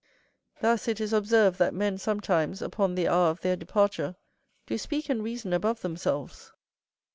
Thus 0.61 0.87
it 0.87 0.99
is 0.99 1.13
observed, 1.13 1.59
that 1.59 1.75
men 1.75 1.99
sometimes, 1.99 2.63
upon 2.63 2.95
the 2.95 3.07
hour 3.07 3.27
of 3.29 3.41
their 3.41 3.55
departure, 3.55 4.15
do 4.65 4.75
speak 4.79 5.09
and 5.09 5.21
reason 5.21 5.53
above 5.53 5.81
themselves. 5.81 6.51